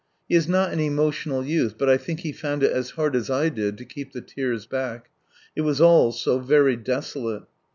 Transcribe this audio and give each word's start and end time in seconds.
He 0.27 0.33
is 0.33 0.47
not 0.47 0.73
an 0.73 0.79
emotional 0.79 1.45
youth, 1.45 1.75
but 1.77 1.87
I 1.87 1.95
think 1.97 2.21
he 2.21 2.31
found 2.31 2.63
it 2.63 2.71
as 2.71 2.89
hard 2.97 3.15
as 3.15 3.29
I 3.29 3.49
did 3.49 3.77
to 3.77 3.85
keep 3.85 4.13
the 4.13 4.21
tears 4.21 4.65
back; 4.65 5.11
it 5.55 5.61
was 5.61 5.79
all 5.79 6.11
so 6.11 6.39
very 6.39 6.75
desolate. 6.75 7.43